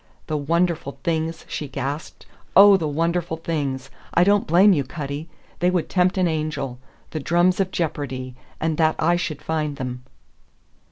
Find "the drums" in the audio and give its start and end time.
7.11-7.59